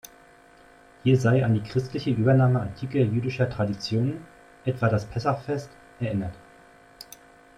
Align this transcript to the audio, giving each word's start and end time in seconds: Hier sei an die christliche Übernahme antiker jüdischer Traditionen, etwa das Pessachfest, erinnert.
Hier 1.03 1.19
sei 1.19 1.45
an 1.45 1.53
die 1.53 1.61
christliche 1.61 2.09
Übernahme 2.09 2.59
antiker 2.59 2.97
jüdischer 3.01 3.47
Traditionen, 3.51 4.25
etwa 4.65 4.89
das 4.89 5.05
Pessachfest, 5.05 5.69
erinnert. 5.99 6.33